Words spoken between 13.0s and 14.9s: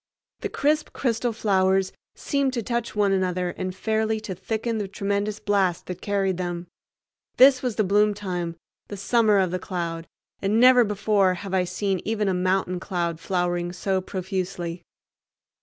flowering so profusely.